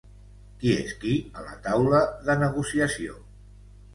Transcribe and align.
Qui 0.61 0.71
és 0.75 0.93
qui 1.01 1.11
a 1.41 1.43
la 1.49 1.59
taula 1.67 2.01
de 2.29 2.37
negociació? 2.47 3.21